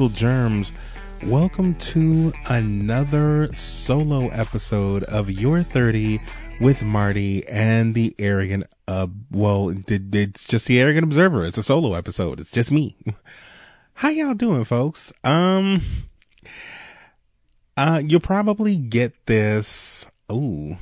[0.00, 0.72] gentle germs.
[1.24, 6.18] Welcome to another solo episode of Your 30
[6.58, 11.44] with Marty and the Arrogant, uh, well, it's just the Arrogant Observer.
[11.44, 12.40] It's a solo episode.
[12.40, 12.96] It's just me.
[13.92, 15.12] How y'all doing, folks?
[15.22, 15.82] Um,
[17.76, 20.06] uh, you'll probably get this.
[20.30, 20.78] Oh,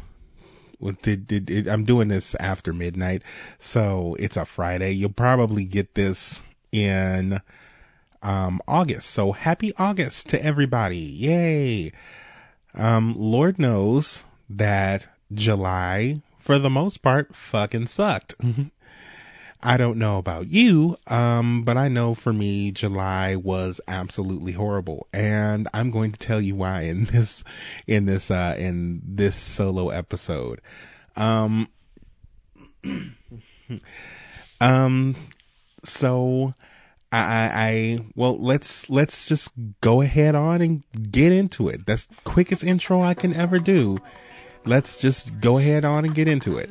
[1.02, 3.24] did, did, did, I'm doing this after midnight,
[3.58, 4.92] so it's a Friday.
[4.92, 7.40] You'll probably get this in
[8.28, 9.10] um, August.
[9.10, 10.98] So happy August to everybody.
[10.98, 11.92] Yay.
[12.74, 18.34] Um, Lord knows that July, for the most part, fucking sucked.
[19.62, 25.08] I don't know about you, um, but I know for me, July was absolutely horrible,
[25.12, 27.42] and I'm going to tell you why in this,
[27.86, 30.60] in this, uh, in this solo episode.
[31.16, 31.68] Um,
[34.60, 35.16] um,
[35.82, 36.54] so
[37.10, 41.86] I, I, well, let's, let's just go ahead on and get into it.
[41.86, 43.98] That's quickest intro I can ever do.
[44.66, 46.68] Let's just go ahead on and get into it.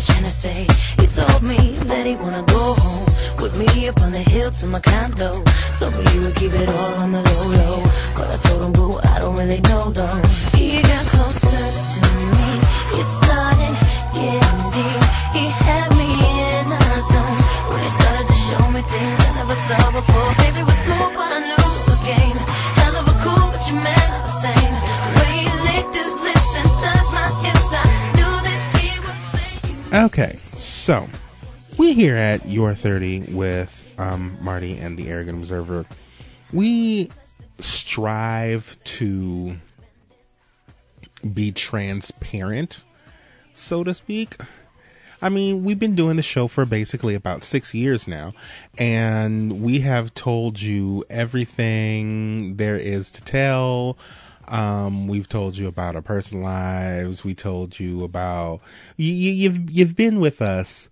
[0.00, 0.66] To say.
[1.00, 3.06] He told me that he wanna go home.
[3.40, 5.44] With me up on the hill to my condo.
[5.74, 7.82] So you would keep it all on the low low.
[8.14, 10.27] But I told him boo, I don't really know though
[30.88, 31.06] so
[31.76, 35.84] we're here at Your 30 with um, Marty and the Arrogant Observer.
[36.50, 37.10] We
[37.58, 39.56] strive to
[41.34, 42.80] be transparent,
[43.52, 44.36] so to speak.
[45.20, 48.32] I mean, we've been doing the show for basically about six years now,
[48.78, 53.98] and we have told you everything there is to tell
[54.48, 57.24] um, we've told you about our personal lives.
[57.24, 58.60] We told you about
[58.96, 60.88] you, you've you've been with us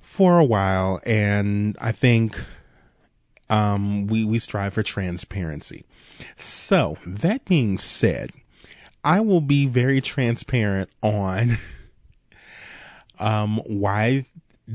[0.00, 2.38] for a while, and I think
[3.50, 5.84] um, we we strive for transparency.
[6.36, 8.30] So that being said,
[9.04, 11.58] I will be very transparent on
[13.18, 14.26] um, why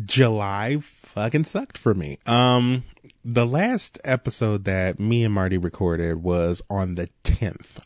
[0.06, 2.18] July fucking sucked for me.
[2.26, 2.84] Um,
[3.26, 7.80] the last episode that me and Marty recorded was on the 10th.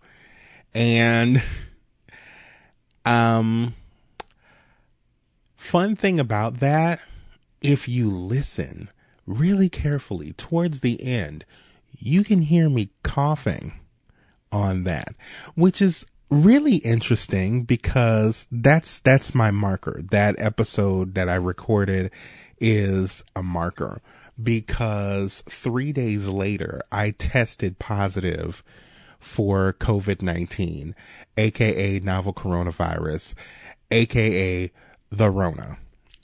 [0.73, 1.41] And,
[3.05, 3.75] um,
[5.55, 6.99] fun thing about that,
[7.61, 8.89] if you listen
[9.25, 11.45] really carefully towards the end,
[11.97, 13.73] you can hear me coughing
[14.51, 15.15] on that,
[15.55, 20.01] which is really interesting because that's, that's my marker.
[20.11, 22.11] That episode that I recorded
[22.59, 24.01] is a marker
[24.41, 28.63] because three days later, I tested positive
[29.19, 30.95] for COVID 19,
[31.37, 33.33] aka novel coronavirus,
[33.91, 34.71] aka
[35.11, 35.77] the Rona.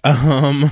[0.03, 0.71] Um,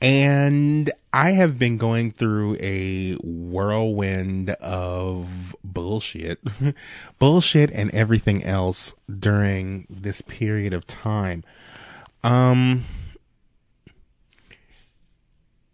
[0.00, 6.40] and I have been going through a whirlwind of bullshit,
[7.18, 11.44] bullshit and everything else during this period of time.
[12.22, 12.84] Um,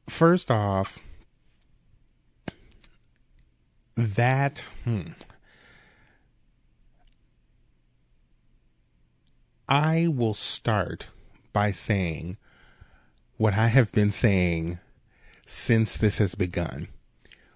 [0.09, 0.99] first off,
[3.97, 5.12] that hmm,
[9.69, 11.06] I will start
[11.53, 12.37] by saying
[13.37, 14.79] what I have been saying
[15.47, 16.89] since this has begun.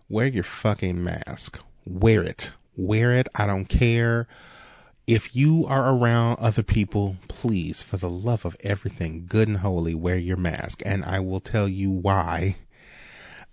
[0.09, 1.61] Wear your fucking mask.
[1.85, 2.53] Wear it.
[2.77, 3.29] Wear it.
[3.35, 4.27] I don't care
[5.09, 9.95] if you are around other people, please, for the love of everything good and holy,
[9.95, 10.83] wear your mask.
[10.85, 12.57] And I will tell you why.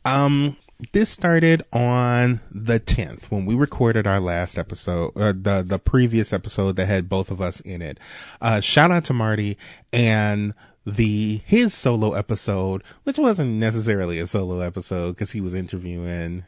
[0.03, 0.57] Um,
[0.91, 6.33] this started on the 10th when we recorded our last episode, uh, the, the previous
[6.33, 8.01] episode that had both of us in it.
[8.41, 9.57] Uh, shout out to Marty
[9.93, 10.53] and
[10.85, 16.43] the, his solo episode, which wasn't necessarily a solo episode because he was interviewing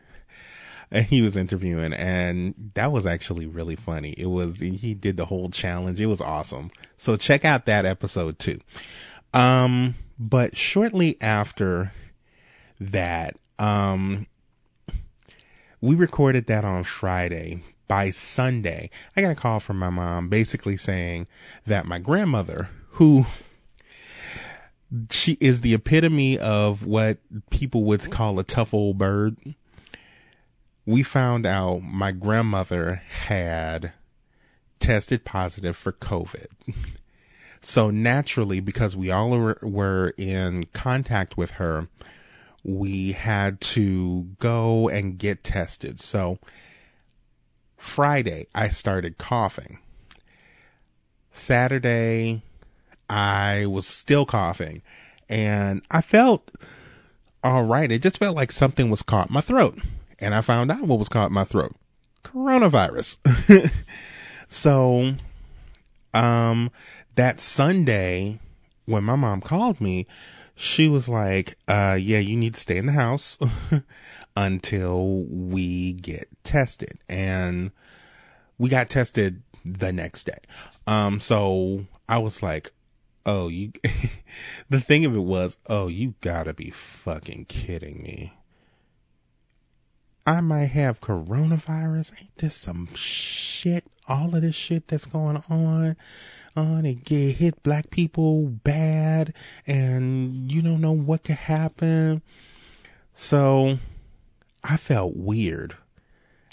[0.91, 4.11] and he was interviewing and that was actually really funny.
[4.17, 5.99] It was, he did the whole challenge.
[5.99, 6.71] It was awesome.
[6.97, 8.59] So check out that episode too.
[9.33, 11.91] Um, but shortly after
[12.79, 14.27] that, um,
[15.81, 20.77] we recorded that on Friday by Sunday, I got a call from my mom basically
[20.77, 21.27] saying
[21.65, 23.25] that my grandmother, who
[25.09, 27.19] she is the epitome of what
[27.49, 29.37] people would call a tough old bird.
[30.87, 33.93] We found out my grandmother had
[34.79, 36.47] tested positive for COVID.
[37.59, 41.87] So naturally, because we all were in contact with her,
[42.63, 45.99] we had to go and get tested.
[45.99, 46.39] So
[47.75, 49.79] Friday, I started coughing.
[51.31, 52.43] Saturday,
[53.09, 54.81] I was still coughing
[55.27, 56.51] and I felt
[57.43, 57.91] all right.
[57.91, 59.77] It just felt like something was caught in my throat.
[60.19, 61.75] And I found out what was caught in my throat.
[62.23, 63.71] Coronavirus.
[64.47, 65.13] so,
[66.13, 66.71] um,
[67.15, 68.39] that Sunday
[68.87, 70.07] when my mom called me,
[70.55, 73.37] she was like, uh, yeah, you need to stay in the house
[74.35, 76.97] until we get tested.
[77.07, 77.71] And
[78.57, 80.39] we got tested the next day.
[80.87, 82.71] Um, so I was like,
[83.25, 83.73] oh, you,
[84.69, 88.33] the thing of it was, oh, you gotta be fucking kidding me.
[90.27, 92.11] I might have coronavirus.
[92.19, 93.85] Ain't this some shit?
[94.09, 95.95] All of this shit that's going on
[96.53, 99.33] on it get hit black people bad
[99.65, 102.21] and you don't know what could happen.
[103.13, 103.79] So
[104.63, 105.77] I felt weird.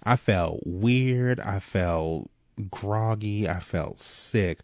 [0.05, 1.41] I felt weird.
[1.41, 2.31] I felt
[2.71, 3.49] groggy.
[3.49, 4.61] I felt sick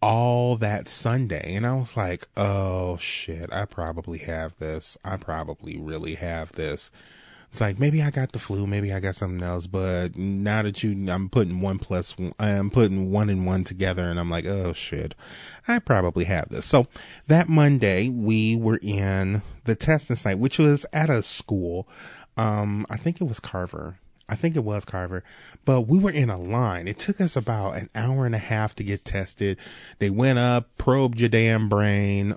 [0.00, 1.54] all that Sunday.
[1.54, 4.96] And I was like, oh shit, I probably have this.
[5.04, 6.90] I probably really have this.
[7.52, 10.82] It's like maybe I got the flu, maybe I got something else, but now that
[10.82, 14.72] you, I'm putting one plus, I'm putting one and one together, and I'm like, oh
[14.72, 15.14] shit,
[15.68, 16.64] I probably have this.
[16.64, 16.86] So
[17.26, 21.86] that Monday we were in the testing site, which was at a school.
[22.38, 23.98] Um, I think it was Carver.
[24.30, 25.22] I think it was Carver,
[25.66, 26.88] but we were in a line.
[26.88, 29.58] It took us about an hour and a half to get tested.
[29.98, 32.34] They went up, probed your damn brain,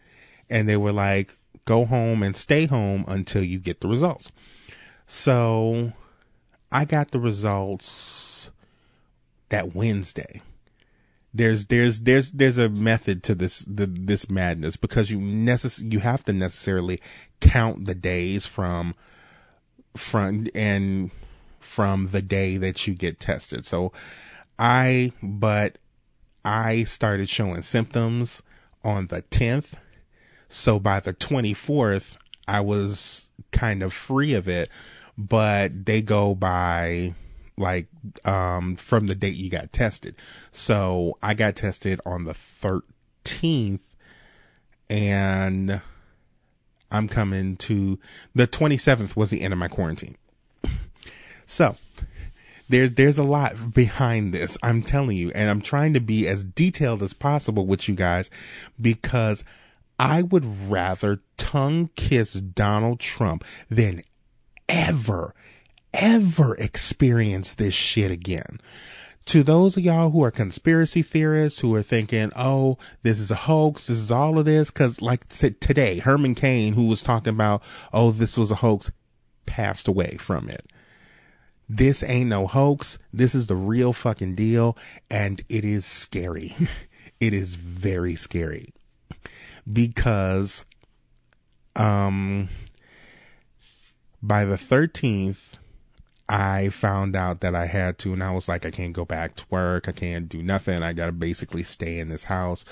[0.50, 4.30] and they were like, go home and stay home until you get the results.
[5.06, 5.92] So
[6.70, 8.50] I got the results
[9.48, 10.42] that Wednesday.
[11.32, 16.00] There's there's there's there's a method to this the, this madness because you necess- you
[16.00, 17.00] have to necessarily
[17.40, 18.94] count the days from
[19.96, 21.10] from and
[21.60, 23.64] from the day that you get tested.
[23.64, 23.92] So
[24.58, 25.78] I but
[26.44, 28.42] I started showing symptoms
[28.82, 29.74] on the 10th.
[30.50, 34.68] So by the 24th I was kind of free of it
[35.16, 37.14] but they go by
[37.56, 37.86] like
[38.24, 40.16] um from the date you got tested.
[40.52, 43.80] So I got tested on the 13th
[44.88, 45.80] and
[46.90, 47.98] I'm coming to
[48.34, 50.16] the 27th was the end of my quarantine.
[51.46, 51.76] So
[52.68, 54.56] there, there's a lot behind this.
[54.62, 58.30] I'm telling you, and I'm trying to be as detailed as possible with you guys
[58.80, 59.44] because
[60.00, 64.00] I would rather tongue kiss Donald Trump than
[64.66, 65.34] ever,
[65.92, 68.62] ever experience this shit again.
[69.26, 73.34] To those of y'all who are conspiracy theorists who are thinking, oh, this is a
[73.34, 77.62] hoax, this is all of this, cause like today, Herman Cain, who was talking about,
[77.92, 78.90] oh, this was a hoax,
[79.44, 80.64] passed away from it.
[81.68, 82.98] This ain't no hoax.
[83.12, 84.78] This is the real fucking deal.
[85.10, 86.56] And it is scary.
[87.20, 88.72] it is very scary
[89.70, 90.64] because,
[91.76, 92.48] um,
[94.22, 95.54] by the 13th,
[96.28, 99.34] I found out that I had to, and I was like, I can't go back
[99.36, 99.88] to work.
[99.88, 100.82] I can't do nothing.
[100.82, 102.64] I got to basically stay in this house.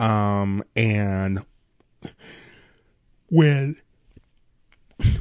[0.00, 1.44] Um, and
[3.28, 3.76] when,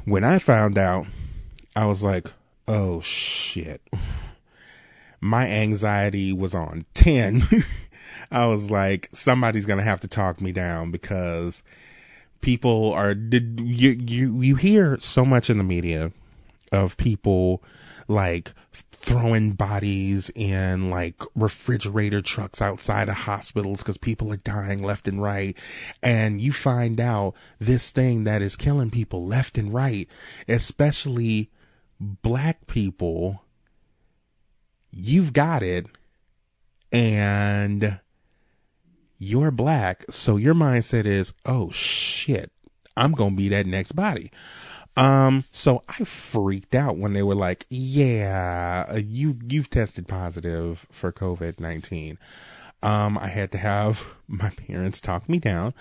[0.05, 1.05] when I found out,
[1.75, 2.33] I was like,
[2.67, 3.81] oh shit.
[5.21, 7.43] My anxiety was on 10.
[8.31, 11.63] I was like, somebody's to have to talk me down because
[12.41, 16.11] people are did you you you hear so much in the media
[16.71, 17.63] of people
[18.07, 25.07] like throwing bodies in like refrigerator trucks outside of hospitals because people are dying left
[25.07, 25.55] and right.
[26.01, 30.07] And you find out this thing that is killing people left and right,
[30.47, 31.49] especially
[31.99, 33.43] black people,
[34.91, 35.85] you've got it.
[36.91, 37.99] And
[39.17, 42.51] you're black, so your mindset is, oh shit,
[42.95, 44.31] I'm gonna be that next body.
[44.95, 51.11] Um, so I freaked out when they were like, yeah, you, you've tested positive for
[51.11, 52.17] COVID-19.
[52.81, 55.73] Um, I had to have my parents talk me down,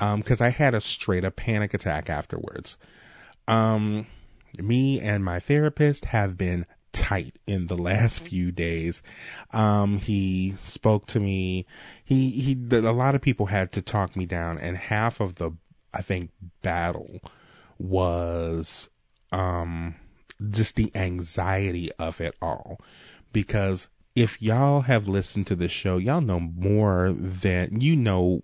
[0.00, 2.78] um, cause I had a straight up panic attack afterwards.
[3.46, 4.06] Um,
[4.58, 6.66] me and my therapist have been
[6.98, 9.02] tight in the last few days.
[9.52, 11.66] Um, he spoke to me.
[12.04, 15.52] He, he, a lot of people had to talk me down and half of the,
[15.94, 16.30] I think,
[16.62, 17.20] battle
[17.78, 18.88] was,
[19.32, 19.94] um,
[20.50, 22.80] just the anxiety of it all.
[23.32, 28.40] Because if y'all have listened to the show, y'all know more than, you know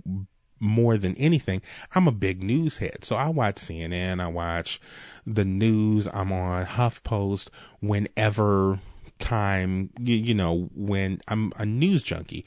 [0.65, 1.63] more than anything,
[1.95, 3.05] I'm a big news head.
[3.05, 4.81] So I watch CNN, I watch
[5.27, 7.49] the news, I'm on HuffPost
[7.81, 8.81] whenever
[9.19, 12.45] time, you, you know, when I'm a news junkie.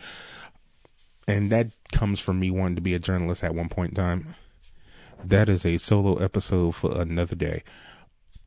[1.28, 4.36] And that comes from me wanting to be a journalist at one point in time.
[5.24, 7.64] That is a solo episode for another day.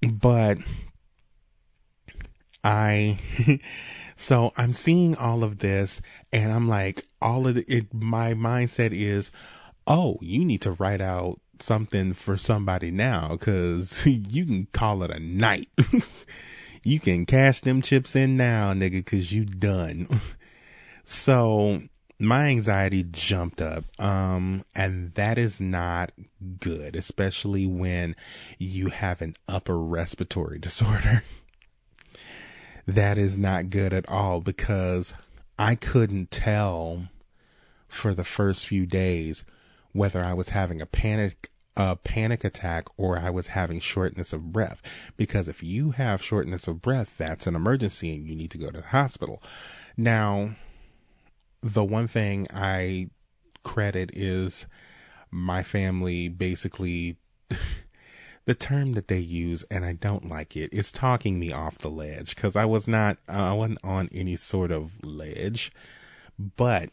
[0.02, 0.58] But
[2.64, 3.18] I
[4.16, 6.00] so I'm seeing all of this
[6.32, 9.30] and I'm like all of the, it my mindset is
[9.86, 15.10] oh, you need to write out something for somebody now cuz you can call it
[15.10, 15.68] a night.
[16.84, 20.20] you can cash them chips in now, nigga, cuz you done.
[21.04, 21.82] so
[22.20, 26.12] my anxiety jumped up um and that is not
[26.60, 28.14] good especially when
[28.58, 31.24] you have an upper respiratory disorder
[32.86, 35.14] that is not good at all because
[35.58, 37.08] i couldn't tell
[37.88, 39.42] for the first few days
[39.92, 44.52] whether i was having a panic a panic attack or i was having shortness of
[44.52, 44.82] breath.
[45.16, 48.70] Because if you have shortness of breath that's an emergency and you need to go
[48.70, 49.42] to the hospital.
[49.96, 50.56] Now
[51.62, 53.10] the one thing I
[53.62, 54.66] credit is
[55.30, 57.16] my family basically
[58.46, 61.90] the term that they use and I don't like it is talking me off the
[61.90, 62.34] ledge.
[62.36, 65.70] Cuz I was not I wasn't on any sort of ledge
[66.38, 66.90] but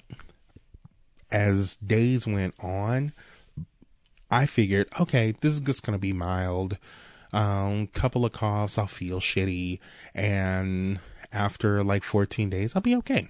[1.31, 3.13] as days went on
[4.29, 6.77] I figured okay this is just to be mild
[7.33, 9.79] um couple of coughs I'll feel shitty
[10.13, 10.99] and
[11.31, 13.27] after like 14 days I'll be okay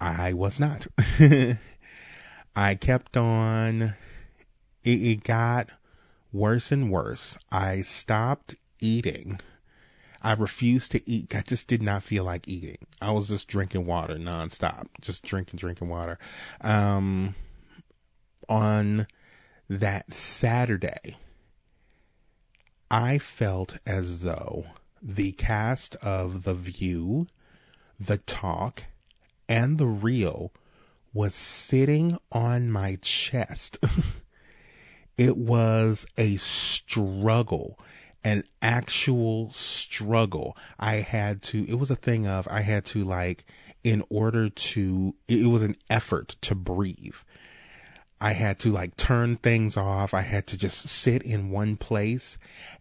[0.00, 0.86] I was not.
[2.56, 3.94] I kept on.
[4.82, 5.68] It, it got
[6.32, 7.36] worse and worse.
[7.52, 9.38] I stopped eating.
[10.22, 11.34] I refused to eat.
[11.34, 12.86] I just did not feel like eating.
[13.00, 16.18] I was just drinking water nonstop, just drinking, drinking water.
[16.60, 17.34] Um,
[18.48, 19.06] on
[19.68, 21.16] that Saturday,
[22.90, 24.66] I felt as though
[25.00, 27.26] the cast of The View,
[27.98, 28.84] The Talk,
[29.48, 30.52] and the real
[31.12, 33.78] was sitting on my chest.
[35.16, 37.78] it was a struggle,
[38.24, 40.56] an actual struggle.
[40.78, 43.44] I had to, it was a thing of, I had to like,
[43.82, 47.16] in order to, it was an effort to breathe.
[48.20, 50.12] I had to like turn things off.
[50.12, 52.36] I had to just sit in one place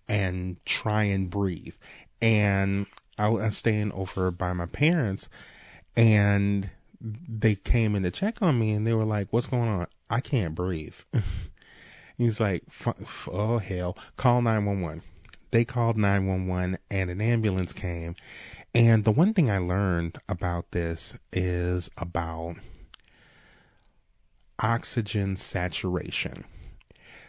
[0.10, 1.76] and try and breathe.
[2.22, 5.30] And I was staying over by my parents
[5.96, 6.70] and
[7.02, 9.88] they came in to check on me and they were like, what's going on?
[10.10, 10.96] I can't breathe.
[12.18, 12.64] He's like,
[13.32, 15.04] oh hell, call 911.
[15.52, 18.16] They called 911 and an ambulance came.
[18.74, 22.58] And the one thing I learned about this is about
[24.60, 26.46] oxygen saturation.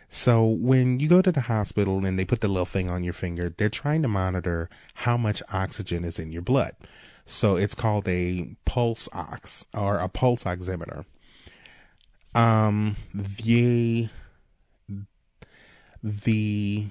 [0.09, 3.13] So when you go to the hospital and they put the little thing on your
[3.13, 6.73] finger, they're trying to monitor how much oxygen is in your blood.
[7.25, 11.05] So it's called a pulse ox or a pulse oximeter.
[12.35, 14.09] Um, the
[16.03, 16.87] the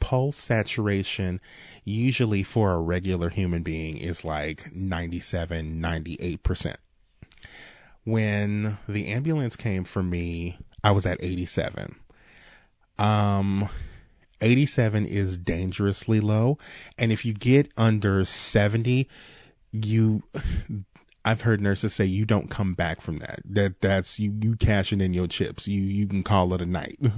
[0.00, 1.40] pulse saturation
[1.84, 6.76] usually for a regular human being is like 97 98%.
[8.04, 11.96] When the ambulance came for me, I was at 87.
[12.98, 13.68] Um
[14.40, 16.58] 87 is dangerously low
[16.98, 19.08] and if you get under 70
[19.72, 20.22] you
[21.26, 23.40] I've heard nurses say you don't come back from that.
[23.44, 25.66] That that's you you cashing in your chips.
[25.66, 27.00] You you can call it a night.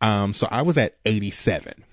[0.00, 1.84] um so I was at 87.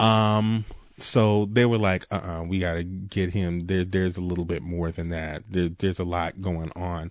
[0.00, 0.64] Um
[0.96, 3.60] so they were like, uh uh-uh, we gotta get him.
[3.66, 5.42] There there's a little bit more than that.
[5.50, 7.10] There, there's a lot going on.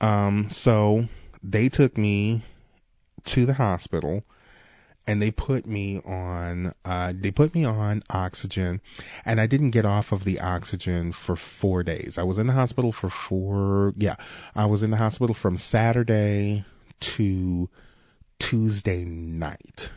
[0.00, 1.08] Um so
[1.42, 2.42] they took me
[3.24, 4.24] to the hospital
[5.08, 8.80] and they put me on uh, they put me on oxygen
[9.24, 12.52] and i didn't get off of the oxygen for four days i was in the
[12.52, 14.16] hospital for four yeah
[14.54, 16.64] i was in the hospital from saturday
[17.00, 17.68] to
[18.38, 19.92] tuesday night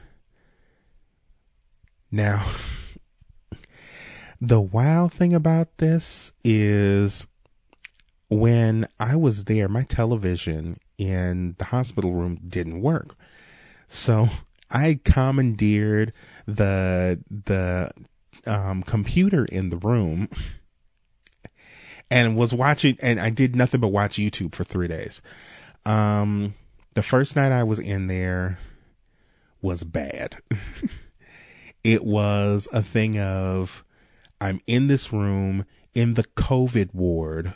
[2.12, 2.46] now
[4.40, 7.28] the wild thing about this is
[8.30, 13.16] when i was there my television in the hospital room didn't work
[13.88, 14.30] so
[14.72, 16.14] I commandeered
[16.48, 17.92] the the
[18.46, 20.30] um, computer in the room
[22.10, 25.22] and was watching, and I did nothing but watch YouTube for three days.
[25.86, 26.56] Um,
[26.94, 28.60] the first night I was in there
[29.62, 30.38] was bad.
[31.84, 33.84] it was a thing of,
[34.40, 37.54] I'm in this room in the COVID ward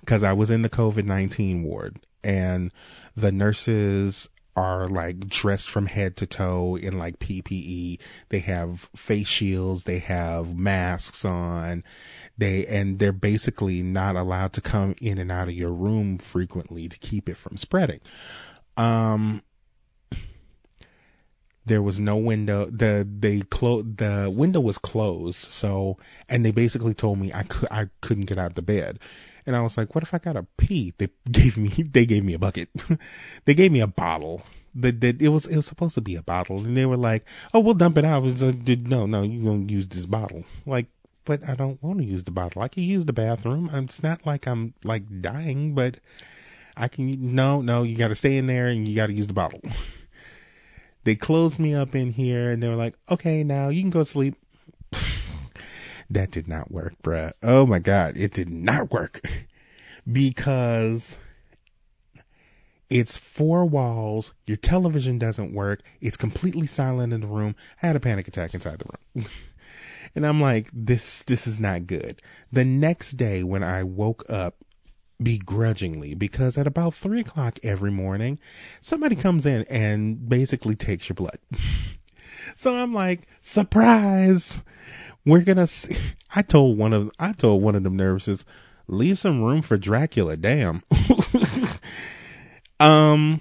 [0.00, 2.72] because I was in the COVID 19 ward and
[3.16, 8.00] the nurses are like dressed from head to toe in like PPE.
[8.30, 11.84] They have face shields, they have masks on.
[12.38, 16.88] They and they're basically not allowed to come in and out of your room frequently
[16.88, 18.00] to keep it from spreading.
[18.76, 19.42] Um
[21.68, 26.94] there was no window the they closed the window was closed so and they basically
[26.94, 28.98] told me i could i couldn't get out of the bed.
[29.46, 30.94] And i was like what if i got a pee?
[30.98, 32.68] They gave me they gave me a bucket.
[33.44, 34.42] They gave me a bottle.
[34.74, 36.58] That, that it was it was supposed to be a bottle.
[36.58, 38.22] And they were like oh we'll dump it out.
[38.24, 40.44] Like, no no you're gonna use this bottle.
[40.66, 40.86] Like
[41.28, 44.26] but i don't want to use the bottle i can use the bathroom it's not
[44.26, 45.98] like i'm like dying but
[46.76, 49.60] i can no no you gotta stay in there and you gotta use the bottle
[51.08, 54.00] They closed me up in here and they were like, okay, now you can go
[54.00, 54.34] to sleep.
[56.10, 57.32] that did not work, bruh.
[57.42, 58.18] Oh my God.
[58.18, 59.22] It did not work
[60.12, 61.16] because
[62.90, 64.34] it's four walls.
[64.46, 65.80] Your television doesn't work.
[66.02, 67.56] It's completely silent in the room.
[67.82, 69.26] I had a panic attack inside the room.
[70.14, 72.20] And I'm like, this, this is not good.
[72.52, 74.56] The next day when I woke up,
[75.22, 78.38] begrudgingly because at about three o'clock every morning,
[78.80, 81.38] somebody comes in and basically takes your blood.
[82.54, 84.62] so I'm like, surprise!
[85.24, 85.68] We're gonna.
[86.34, 88.44] I told one of I told one of them nurses,
[88.86, 90.36] leave some room for Dracula.
[90.36, 90.82] Damn.
[92.80, 93.40] um.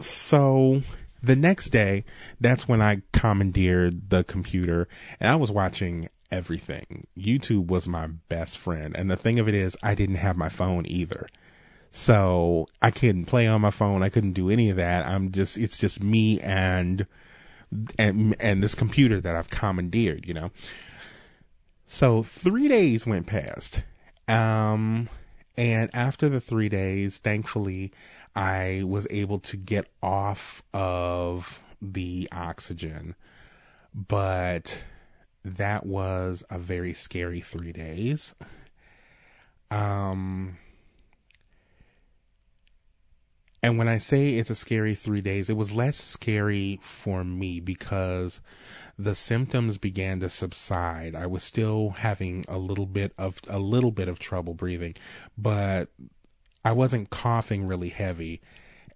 [0.00, 0.82] So
[1.22, 2.04] the next day,
[2.40, 4.88] that's when I commandeered the computer
[5.20, 7.06] and I was watching everything.
[7.16, 8.96] YouTube was my best friend.
[8.96, 11.28] And the thing of it is, I didn't have my phone either.
[11.90, 14.02] So I couldn't play on my phone.
[14.02, 15.06] I couldn't do any of that.
[15.06, 17.06] I'm just, it's just me and,
[17.98, 20.50] and, and this computer that I've commandeered, you know?
[21.84, 23.84] So three days went past.
[24.26, 25.10] Um,
[25.58, 27.92] and after the three days, thankfully,
[28.34, 33.14] I was able to get off of the oxygen.
[33.94, 34.84] But
[35.44, 38.34] that was a very scary three days.
[39.70, 40.58] Um,
[43.62, 47.60] and when I say it's a scary three days, it was less scary for me
[47.60, 48.40] because
[48.98, 51.14] the symptoms began to subside.
[51.14, 54.94] I was still having a little bit of a little bit of trouble breathing,
[55.38, 55.90] but
[56.64, 58.40] I wasn't coughing really heavy.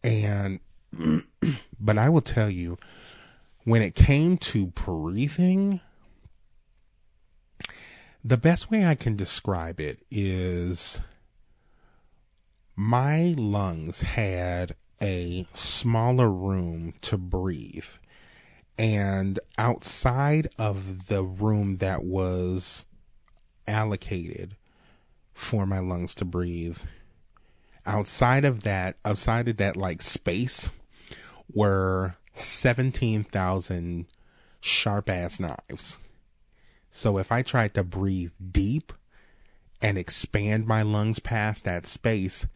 [0.03, 0.61] And
[1.81, 2.79] but I will tell you,
[3.65, 5.81] when it came to breathing,
[8.25, 11.01] the best way I can describe it is
[12.77, 17.87] my lungs had a smaller room to breathe.
[18.79, 22.85] And outside of the room that was
[23.67, 24.57] allocated
[25.33, 26.79] for my lungs to breathe,
[27.87, 30.71] outside of that, outside of that like space
[31.53, 34.07] were 17,000
[34.61, 35.99] sharp ass knives
[36.97, 38.91] so if I tried to breathe deep
[39.83, 42.47] and expand my lungs past that space,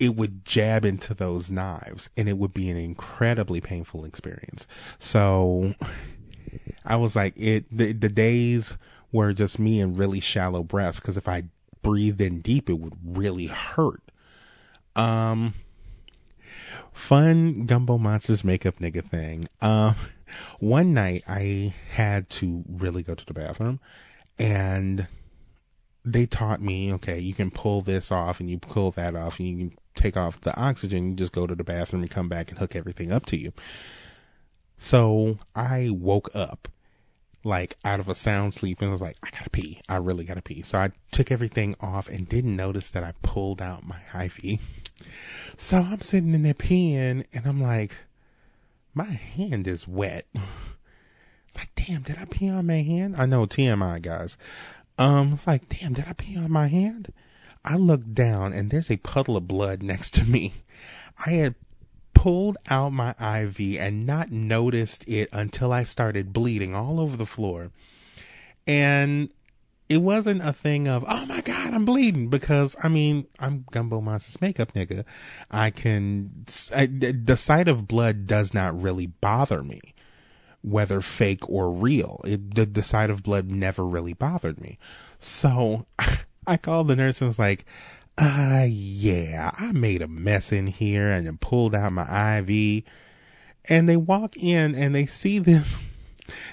[0.00, 4.66] it would jab into those knives and it would be an incredibly painful experience.
[4.98, 5.74] So
[6.86, 8.78] I was like, it, the, the days
[9.12, 11.44] were just me in really shallow breaths because if I
[11.82, 14.00] breathed in deep, it would really hurt.
[14.96, 15.54] Um,
[16.92, 19.48] fun Gumbo Monsters makeup nigga thing.
[19.60, 19.94] Um,
[20.58, 23.80] one night I had to really go to the bathroom
[24.38, 25.06] and
[26.04, 29.48] they taught me, okay, you can pull this off and you pull that off and
[29.48, 31.10] you can take off the oxygen.
[31.10, 33.52] You just go to the bathroom and come back and hook everything up to you.
[34.78, 36.68] So I woke up
[37.44, 39.80] like out of a sound sleep and I was like, I gotta pee.
[39.88, 40.62] I really gotta pee.
[40.62, 44.58] So I took everything off and didn't notice that I pulled out my IV.
[45.56, 47.94] So I'm sitting in there peeing and I'm like,
[48.94, 50.26] my hand is wet.
[50.34, 53.14] It's like, damn, did I pee on my hand?
[53.18, 54.38] I know TMI guys.
[54.98, 57.12] Um, it's like, damn, did I pee on my hand?
[57.64, 60.54] I look down and there's a puddle of blood next to me.
[61.26, 61.54] I had
[62.14, 67.26] pulled out my IV and not noticed it until I started bleeding all over the
[67.26, 67.70] floor.
[68.66, 69.30] And
[69.92, 74.00] it wasn't a thing of, oh my God, I'm bleeding because I mean, I'm Gumbo
[74.00, 75.04] Monsters makeup nigga.
[75.50, 79.80] I can, I, the sight of blood does not really bother me.
[80.62, 82.20] whether fake or real.
[82.24, 84.78] It, the, the sight of blood never really bothered me.
[85.18, 85.86] So
[86.46, 87.64] I called the nurse and was like,
[88.18, 92.84] uh, yeah, I made a mess in here and then pulled out my IV.
[93.66, 95.78] And they walk in and they see this,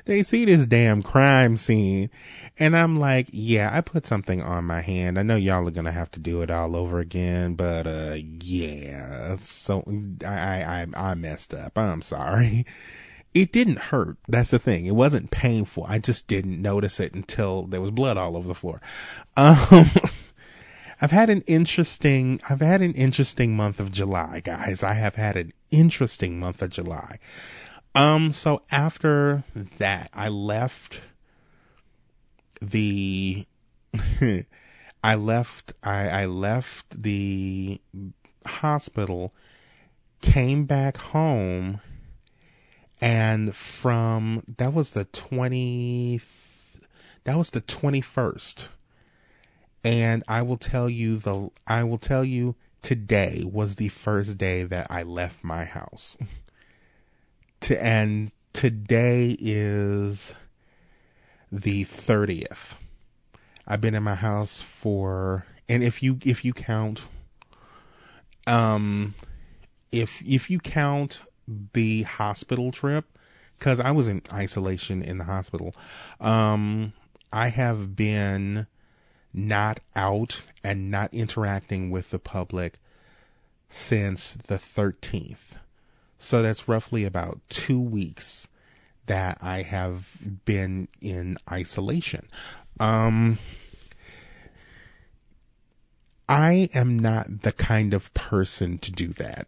[0.06, 2.10] they see this damn crime scene.
[2.58, 5.18] And I'm like, yeah, I put something on my hand.
[5.18, 9.36] I know y'all are to have to do it all over again, but, uh, yeah,
[9.40, 9.84] so
[10.26, 11.78] I, I, I messed up.
[11.78, 12.66] I'm sorry.
[13.32, 14.18] It didn't hurt.
[14.28, 14.88] That's the thing.
[14.88, 15.86] It wasn't painful.
[15.88, 18.82] I just didn't notice it until there was blood all over the floor.
[19.38, 19.92] Um,
[21.02, 24.84] I've had an interesting, I've had an interesting month of July, guys.
[24.84, 27.20] I have had an interesting month of July.
[27.96, 31.02] Um, so after that, I left
[32.62, 33.46] the,
[35.04, 37.82] I left, I, I left the
[38.46, 39.34] hospital,
[40.22, 41.82] came back home,
[43.02, 46.22] and from, that was the 20,
[47.24, 48.70] that was the 21st
[49.84, 54.64] and I will tell you the I will tell you today was the first day
[54.64, 56.18] that I left my house.
[57.62, 60.34] to and today is
[61.52, 62.76] the 30th.
[63.68, 67.08] I've been in my house for and if you if you count
[68.48, 69.14] um
[69.92, 71.22] if if you count
[71.74, 73.06] the hospital trip
[73.60, 75.76] cuz I was in isolation in the hospital
[76.20, 76.94] um
[77.32, 78.66] I have been
[79.34, 82.80] not out and not interacting with the public
[83.70, 85.58] since the 13th.
[86.20, 88.50] So that's roughly about two weeks
[89.08, 92.30] that I have been in isolation.
[92.80, 93.40] Um,
[96.28, 99.48] I am not the kind of person to do that.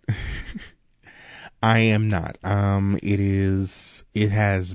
[1.62, 2.38] I am not.
[2.43, 4.73] Um, it is, it has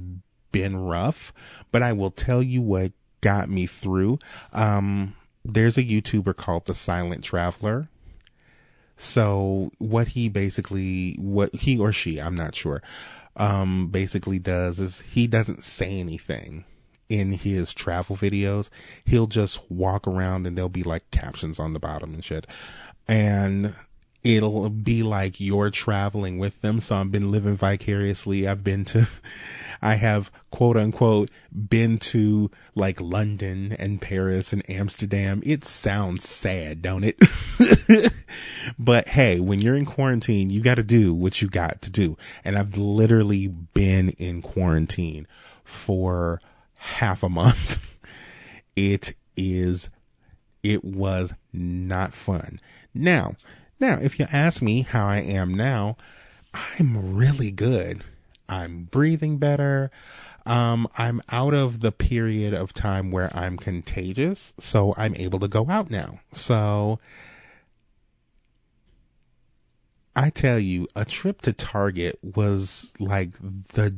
[0.52, 1.32] been rough,
[1.72, 4.18] but I will tell you what got me through.
[4.52, 7.88] Um, there's a YouTuber called The Silent Traveler.
[8.96, 12.82] So what he basically, what he or she, I'm not sure,
[13.36, 16.64] um, basically does is he doesn't say anything
[17.08, 18.70] in his travel videos.
[19.04, 22.46] He'll just walk around and there'll be like captions on the bottom and shit.
[23.06, 23.74] And
[24.26, 26.80] it'll be like you're traveling with them.
[26.80, 28.48] So I've been living vicariously.
[28.48, 29.06] I've been to,
[29.82, 35.42] I have quote unquote been to like London and Paris and Amsterdam.
[35.46, 38.12] It sounds sad, don't it?
[38.78, 42.16] but hey, when you're in quarantine, you got to do what you got to do.
[42.44, 45.28] And I've literally been in quarantine
[45.62, 46.40] for
[46.74, 47.82] half a month.
[48.78, 49.88] It is,
[50.62, 52.60] it was not fun.
[52.92, 53.36] Now,
[53.78, 55.96] now, if you ask me how I am now,
[56.78, 58.04] I'm really good.
[58.48, 59.90] I'm breathing better.
[60.46, 65.48] Um, I'm out of the period of time where I'm contagious, so I'm able to
[65.48, 66.20] go out now.
[66.32, 67.00] So
[70.14, 73.32] I tell you, a trip to Target was like
[73.74, 73.94] the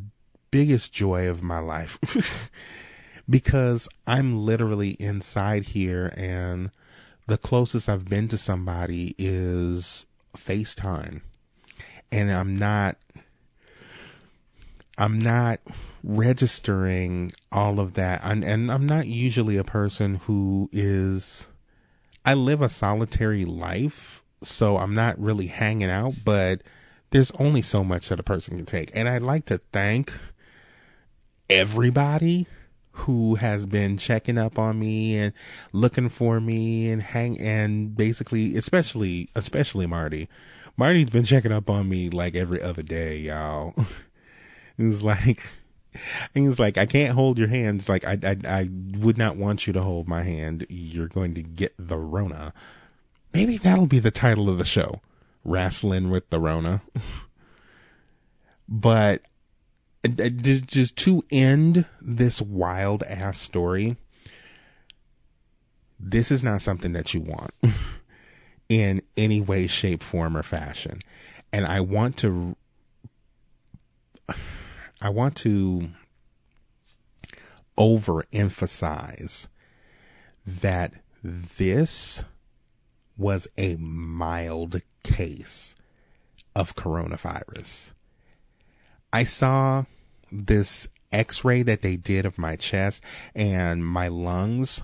[0.50, 2.50] biggest joy of my life
[3.30, 6.70] because I'm literally inside here and
[7.28, 11.20] the closest I've been to somebody is FaceTime.
[12.10, 12.96] And I'm not
[14.96, 15.60] I'm not
[16.02, 18.20] registering all of that.
[18.24, 21.46] And, and I'm not usually a person who is,
[22.24, 24.24] I live a solitary life.
[24.42, 26.62] So I'm not really hanging out, but
[27.10, 28.90] there's only so much that a person can take.
[28.92, 30.12] And I'd like to thank
[31.48, 32.46] everybody
[32.98, 35.32] who has been checking up on me and
[35.72, 40.28] looking for me and hang and basically especially especially Marty.
[40.76, 43.74] Marty's been checking up on me like every other day, y'all.
[44.76, 45.42] He was like,
[46.34, 47.80] he was like, I can't hold your hand.
[47.80, 50.64] It's like, I, I, I would not want you to hold my hand.
[50.68, 52.54] You're going to get the Rona.
[53.34, 55.00] Maybe that'll be the title of the show.
[55.44, 56.82] Wrestling with the Rona.
[58.68, 59.22] but
[60.04, 63.96] Uh, uh, just to end this wild ass story,
[65.98, 67.52] this is not something that you want
[68.68, 71.00] in any way, shape, form, or fashion.
[71.52, 72.56] And I want to
[75.00, 75.90] I want to
[77.76, 79.46] overemphasize
[80.44, 82.24] that this
[83.16, 85.74] was a mild case
[86.54, 87.92] of coronavirus.
[89.12, 89.84] I saw
[90.30, 93.02] this x ray that they did of my chest
[93.34, 94.82] and my lungs.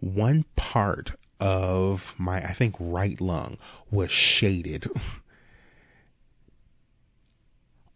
[0.00, 3.58] One part of my, I think, right lung
[3.90, 4.86] was shaded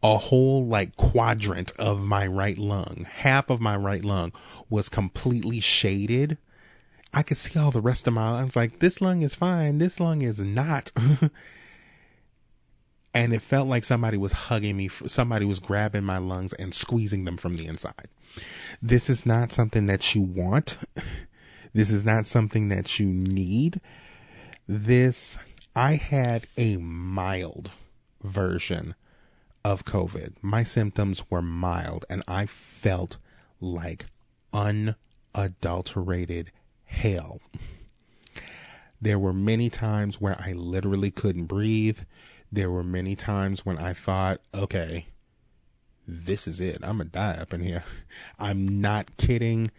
[0.04, 4.32] a whole like quadrant of my right lung, half of my right lung
[4.68, 6.36] was completely shaded.
[7.14, 8.54] I could see all the rest of my lungs.
[8.54, 9.78] Like this lung is fine.
[9.78, 10.92] This lung is not.
[13.14, 14.88] and it felt like somebody was hugging me.
[14.88, 18.08] Somebody was grabbing my lungs and squeezing them from the inside.
[18.82, 20.78] This is not something that you want.
[21.74, 23.80] This is not something that you need.
[24.68, 25.36] This,
[25.74, 27.72] I had a mild
[28.22, 28.94] version
[29.64, 30.34] of COVID.
[30.40, 33.18] My symptoms were mild and I felt
[33.60, 34.06] like
[34.52, 36.52] unadulterated
[36.84, 37.40] hell.
[39.00, 42.02] There were many times where I literally couldn't breathe.
[42.54, 45.06] There were many times when I thought, okay,
[46.06, 46.78] this is it.
[46.84, 47.82] I'm going to die up in here.
[48.38, 49.72] I'm not kidding.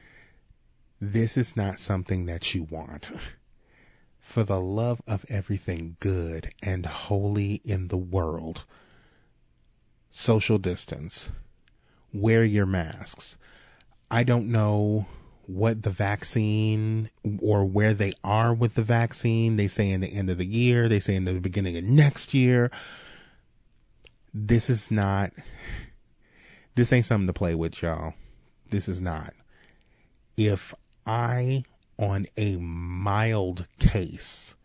[0.99, 3.11] This is not something that you want.
[4.19, 8.65] For the love of everything good and holy in the world,
[10.09, 11.31] social distance,
[12.11, 13.37] wear your masks.
[14.11, 15.05] I don't know
[15.47, 19.55] what the vaccine or where they are with the vaccine.
[19.55, 22.33] They say in the end of the year, they say in the beginning of next
[22.33, 22.71] year.
[24.33, 25.31] This is not
[26.75, 28.13] this ain't something to play with, y'all.
[28.69, 29.33] This is not.
[30.35, 30.73] If
[31.05, 31.63] I,
[31.97, 34.55] on a mild case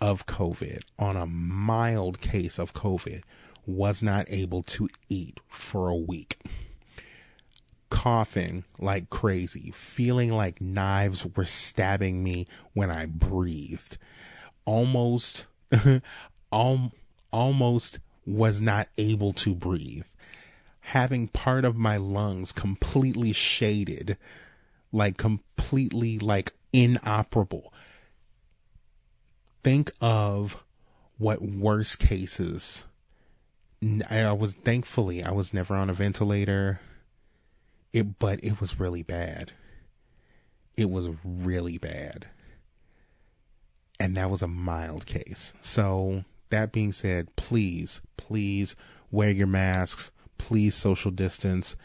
[0.00, 3.22] of COVID, on a mild case of COVID,
[3.66, 6.38] was not able to eat for a week,
[7.90, 13.98] coughing like crazy, feeling like knives were stabbing me when I breathed,
[14.64, 15.46] almost,
[16.52, 16.92] al-
[17.32, 20.04] almost was not able to breathe
[20.80, 24.16] having part of my lungs completely shaded,
[24.92, 27.72] like completely like inoperable.
[29.62, 30.64] Think of
[31.18, 32.86] what worse cases.
[34.10, 36.80] I was thankfully I was never on a ventilator.
[37.92, 39.52] It but it was really bad.
[40.76, 42.28] It was really bad.
[43.98, 45.52] And that was a mild case.
[45.60, 48.74] So that being said, please, please
[49.10, 51.76] wear your masks please social distance.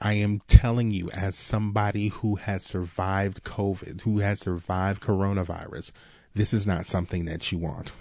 [0.00, 5.92] I am telling you, as somebody who has survived COVID, who has survived coronavirus,
[6.34, 7.92] this is not something that you want.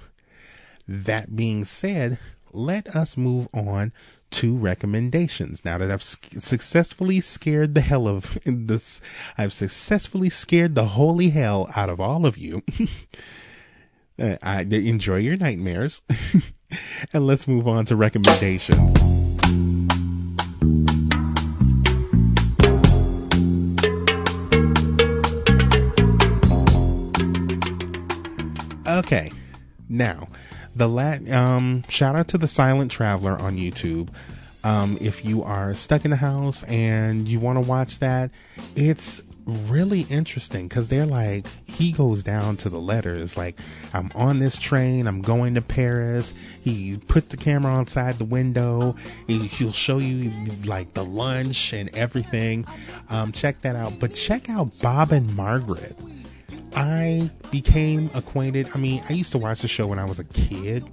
[0.88, 2.18] That being said,
[2.52, 3.94] let us move on
[4.32, 5.64] to recommendations.
[5.64, 9.02] Now that I've successfully scared the hell of this,
[9.38, 12.64] I've successfully scared the holy hell out of all of you.
[14.20, 16.02] uh, I enjoy your nightmares,
[17.14, 18.94] and let's move on to recommendations.
[28.88, 29.32] Okay,
[29.90, 30.28] now
[30.76, 34.10] the la- um shout out to the Silent Traveler on YouTube.
[34.64, 38.32] Um, if you are stuck in the house and you want to watch that,
[38.76, 43.56] it's really interesting because they're like he goes down to the letters like
[43.94, 46.34] i'm on this train i'm going to paris.
[46.64, 48.96] He put the camera outside the window
[49.28, 50.32] he, he'll show you
[50.66, 52.66] like the lunch and everything.
[53.10, 54.00] Um, check that out.
[54.00, 55.96] But check out bob and margaret
[56.76, 58.70] I became acquainted.
[58.74, 60.86] I mean, I used to watch the show when I was a kid,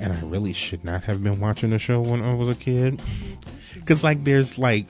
[0.00, 3.00] and I really should not have been watching the show when I was a kid.
[3.74, 4.86] Because, like, there's like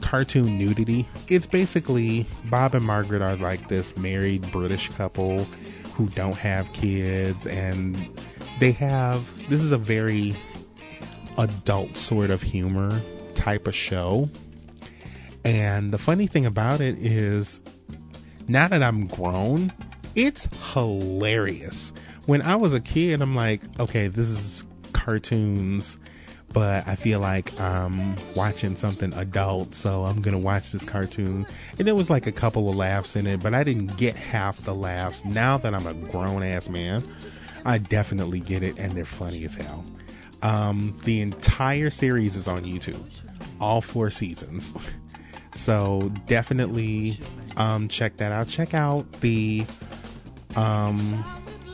[0.00, 1.08] cartoon nudity.
[1.28, 5.44] It's basically Bob and Margaret are like this married British couple
[5.94, 7.96] who don't have kids, and
[8.60, 10.36] they have this is a very
[11.38, 13.00] adult sort of humor
[13.34, 14.28] type of show.
[15.44, 17.60] And the funny thing about it is
[18.48, 19.72] now that I'm grown,
[20.14, 21.92] it's hilarious.
[22.26, 25.98] When I was a kid, I'm like, okay, this is cartoons,
[26.52, 31.46] but I feel like I'm watching something adult, so I'm gonna watch this cartoon.
[31.78, 34.58] And there was like a couple of laughs in it, but I didn't get half
[34.58, 35.24] the laughs.
[35.24, 37.02] Now that I'm a grown ass man,
[37.66, 39.84] I definitely get it, and they're funny as hell.
[40.42, 43.02] Um, the entire series is on YouTube,
[43.60, 44.74] all four seasons.
[45.56, 47.20] So definitely
[47.56, 48.48] um, check that out.
[48.48, 49.64] Check out the
[50.56, 51.24] um,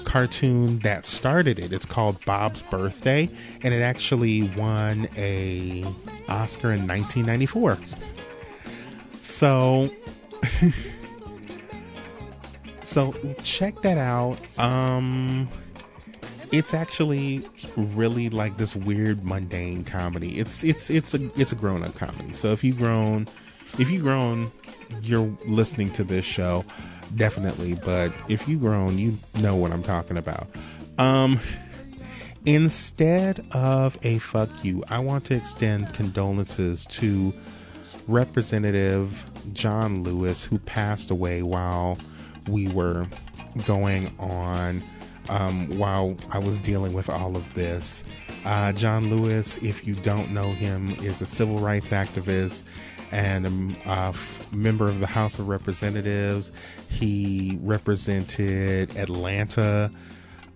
[0.04, 1.72] cartoon that started it.
[1.72, 3.28] It's called Bob's Birthday,
[3.62, 5.84] and it actually won a
[6.28, 7.78] Oscar in 1994.
[9.20, 9.90] So,
[12.82, 14.58] so check that out.
[14.58, 15.48] Um,
[16.52, 20.38] it's actually really like this weird mundane comedy.
[20.38, 22.32] It's it's it's a it's a grown up comedy.
[22.32, 23.28] So if you've grown,
[23.78, 24.50] if you've grown
[25.02, 26.64] you're listening to this show,
[27.16, 27.74] definitely.
[27.74, 30.48] But if you grown, you know what I'm talking about.
[30.98, 31.40] Um,
[32.46, 37.34] Instead of a fuck you, I want to extend condolences to
[38.08, 41.98] Representative John Lewis, who passed away while
[42.48, 43.06] we were
[43.66, 44.82] going on,
[45.28, 48.04] um, while I was dealing with all of this.
[48.46, 52.62] Uh, John Lewis, if you don't know him, is a civil rights activist
[53.12, 53.46] and
[53.86, 54.14] a
[54.52, 56.52] member of the House of Representatives.
[56.88, 59.90] He represented Atlanta,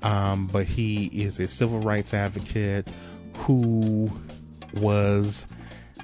[0.03, 2.89] um, but he is a civil rights advocate
[3.37, 4.11] who
[4.75, 5.47] was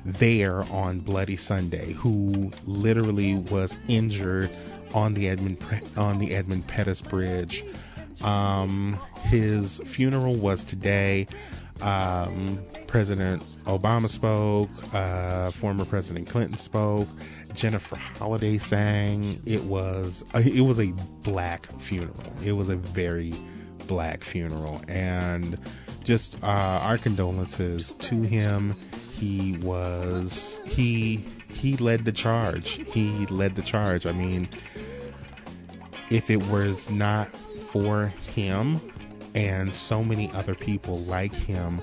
[0.05, 4.51] there on Bloody Sunday, who literally was injured
[4.95, 5.65] on the Edmund
[5.97, 7.65] on the Edmund Pettus Bridge.
[8.23, 11.27] Um, his funeral was today.
[11.83, 14.71] Um, President Obama spoke.
[14.93, 17.09] Uh, former President Clinton spoke.
[17.55, 19.41] Jennifer Holliday sang.
[19.47, 22.33] It was a, it was a black funeral.
[22.45, 23.35] It was a very
[23.87, 25.59] black funeral, and
[26.05, 28.75] just uh, our condolences to him.
[29.19, 32.81] He was he he led the charge.
[32.89, 34.07] He led the charge.
[34.07, 34.49] I mean,
[36.11, 37.29] if it was not
[37.71, 38.81] for him
[39.35, 41.81] and so many other people like him,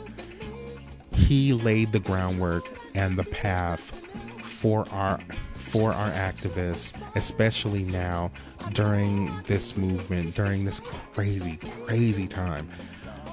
[1.14, 3.94] he laid the groundwork and the path
[4.40, 5.20] for our
[5.56, 8.32] for our activists, especially now
[8.72, 10.80] during this movement, during this
[11.14, 12.70] crazy, crazy time.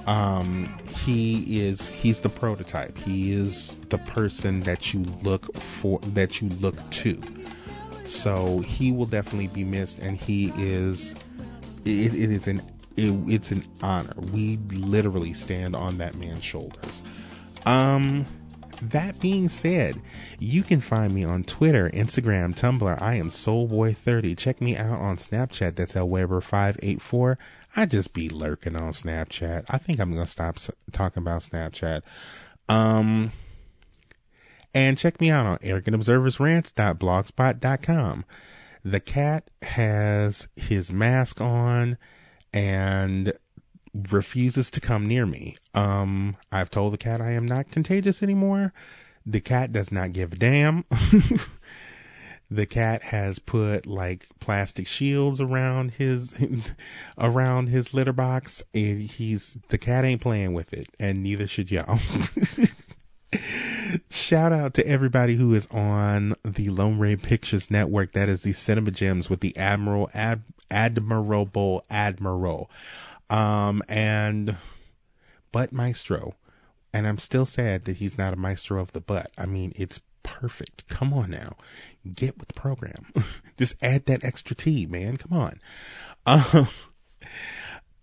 [0.07, 2.97] Um, he is he's the prototype.
[2.97, 7.19] He is the person that you look for that you look to.
[8.03, 11.13] So he will definitely be missed, and he is.
[11.85, 12.61] it, it is an
[12.97, 14.13] it, it's an honor.
[14.31, 17.01] We literally stand on that man's shoulders.
[17.65, 18.25] Um,
[18.81, 20.01] that being said,
[20.39, 23.01] you can find me on Twitter, Instagram, Tumblr.
[23.01, 24.35] I am Soulboy30.
[24.37, 25.75] Check me out on Snapchat.
[25.75, 27.37] That's Weber584.
[27.75, 29.65] I just be lurking on Snapchat.
[29.69, 30.57] I think I'm gonna stop
[30.91, 32.01] talking about Snapchat.
[32.69, 33.31] Um,
[34.73, 38.25] and check me out on arrogantobserversrants.blogspot.com.
[38.83, 41.97] The cat has his mask on
[42.55, 43.33] and
[43.93, 45.55] refuses to come near me.
[45.73, 48.73] Um, I've told the cat I am not contagious anymore.
[49.25, 50.85] The cat does not give a damn.
[52.49, 56.35] the cat has put like plastic shields around his
[57.17, 61.71] around his litter box and he's the cat ain't playing with it and neither should
[61.71, 61.99] y'all
[64.09, 68.53] shout out to everybody who is on the lone ray pictures network that is the
[68.53, 72.69] cinema gems with the admiral ad, admirable admiral
[73.29, 74.57] um, and
[75.51, 76.35] butt maestro.
[76.93, 79.31] And I'm still sad that he's not a maestro of the butt.
[79.37, 80.87] I mean, it's perfect.
[80.87, 81.55] Come on now.
[82.13, 83.11] Get with the program.
[83.57, 85.17] Just add that extra T, man.
[85.17, 85.59] Come on.
[86.25, 86.67] Um,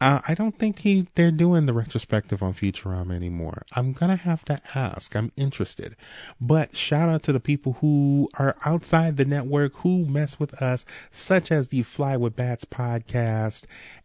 [0.03, 3.63] uh, I don't think he they're doing the retrospective on Futurama anymore.
[3.77, 5.15] I'm gonna have to ask.
[5.15, 5.95] I'm interested.
[6.41, 10.85] But shout out to the people who are outside the network who mess with us,
[11.13, 13.63] such as the Fly with Bats podcast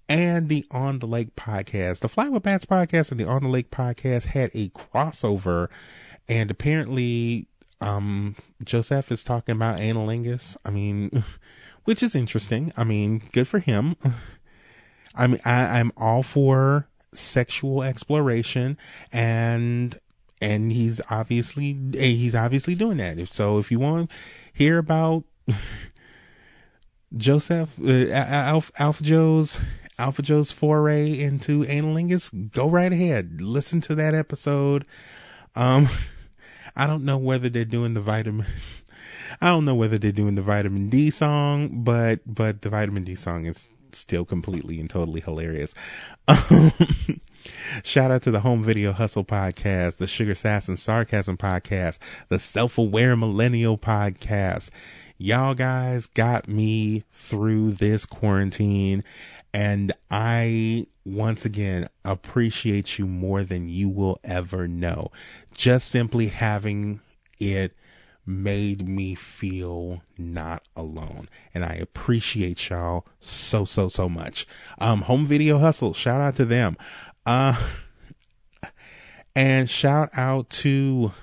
[0.08, 2.02] and the On the Lake podcast.
[2.02, 5.68] The Fly with Bats podcast and the On the Lake podcast had a crossover,
[6.30, 7.48] and apparently,
[7.82, 10.58] um, Joseph is talking about analingus.
[10.64, 11.24] I mean,
[11.86, 12.72] which is interesting.
[12.78, 13.96] I mean, good for him.
[15.18, 18.78] I mean, I, I'm all for sexual exploration
[19.12, 19.98] and
[20.40, 23.34] and he's obviously he's obviously doing that.
[23.34, 24.16] So if you want to
[24.54, 25.24] hear about
[27.18, 29.62] Joseph uh, Alpha, Alpha Joe's
[29.98, 33.42] Alpha Joe's foray into analingus, go right ahead.
[33.42, 34.86] Listen to that episode.
[35.56, 35.90] Um,
[36.76, 38.46] I don't know whether they're doing the vitamin.
[39.42, 43.16] I don't know whether they're doing the vitamin D song, but but the vitamin D
[43.16, 45.74] song is still completely and totally hilarious.
[47.84, 52.40] Shout out to the Home Video Hustle podcast, the Sugar Sass and Sarcasm podcast, the
[52.40, 54.70] Self Aware Millennial podcast.
[55.18, 59.04] Y'all guys got me through this quarantine
[59.54, 65.12] and I once again appreciate you more than you will ever know.
[65.56, 67.00] Just simply having
[67.40, 67.74] it
[68.28, 71.30] made me feel not alone.
[71.54, 74.46] And I appreciate y'all so, so, so much.
[74.78, 76.78] Um, Home Video Hustle, shout out to them.
[77.26, 77.60] Uh,
[79.36, 81.14] and shout out to,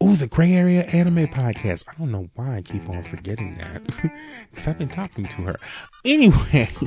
[0.00, 1.84] oh, the Gray Area Anime Podcast.
[1.88, 3.84] I don't know why I keep on forgetting that
[4.50, 5.58] because I've been talking to her.
[6.04, 6.70] Anyway.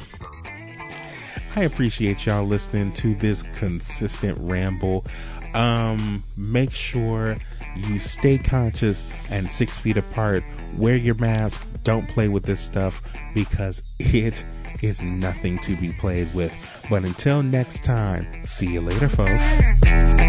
[1.58, 5.06] I appreciate y'all listening to this consistent ramble.
[5.54, 7.38] Um, make sure
[7.76, 10.44] you stay conscious and six feet apart.
[10.78, 11.66] Wear your mask.
[11.84, 13.02] Don't play with this stuff
[13.34, 14.46] because it
[14.82, 16.54] is nothing to be played with.
[16.90, 20.25] But until next time, see you later, folks.